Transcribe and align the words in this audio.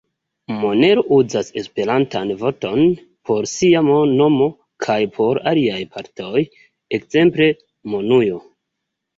Monero 0.61 1.01
uzas 1.17 1.51
esperantan 1.61 2.31
vorton 2.39 2.81
por 3.29 3.49
sia 3.53 3.83
nomo 3.89 4.49
kaj 4.87 4.99
por 5.19 5.41
aliaj 5.53 5.79
partoj, 5.99 6.45
ekzemple 7.01 7.53
monujo. 7.95 8.43